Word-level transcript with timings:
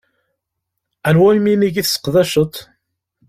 Anwa 1.07 1.29
iminig 1.37 1.75
i 1.81 1.83
tseqdaceḍ? 1.85 2.53